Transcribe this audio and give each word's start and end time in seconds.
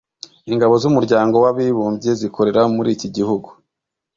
ingabo 0.51 0.73
z’Umuryango 0.81 1.35
w’Abibumbye 1.43 2.11
zikorera 2.19 2.61
muri 2.75 2.89
iki 2.95 3.07
gihugu 3.15 3.49